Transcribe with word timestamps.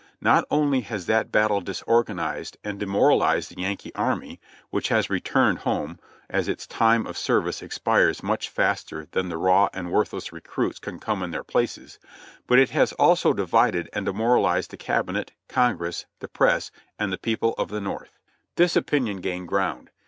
Not 0.21 0.45
only 0.49 0.81
has 0.81 1.05
that 1.05 1.31
battle 1.31 1.61
disorganized 1.61 2.57
and 2.63 2.79
demoralized 2.79 3.51
the 3.51 3.61
Yankee 3.61 3.93
Army 3.93 4.41
(which 4.71 4.87
has 4.89 5.11
returned 5.11 5.59
home, 5.59 5.99
as 6.27 6.47
its 6.47 6.65
time 6.65 7.05
of 7.05 7.15
service 7.19 7.61
expires 7.61 8.23
much 8.23 8.49
faster 8.49 9.07
than 9.11 9.29
the 9.29 9.37
raw 9.37 9.69
and 9.75 9.91
worthless 9.91 10.33
recruits 10.33 10.79
can 10.79 10.97
come 10.97 11.21
in 11.21 11.29
their 11.29 11.43
places), 11.43 11.99
but 12.47 12.57
it 12.57 12.71
has 12.71 12.93
also 12.93 13.31
divided 13.31 13.91
and 13.93 14.07
demoralized 14.07 14.71
the 14.71 14.75
Cabinet, 14.77 15.33
Con 15.47 15.77
gress, 15.77 16.05
the 16.17 16.27
Press 16.27 16.71
and 16.97 17.13
the 17.13 17.19
people 17.19 17.53
of 17.59 17.67
the 17.69 17.79
North." 17.79 18.09
CAMP 18.09 18.09
NO 18.09 18.11
CAMP 18.11 18.53
71 18.53 18.53
This 18.55 18.75
opinion 18.75 19.21
gained 19.21 19.47
ground. 19.49 19.91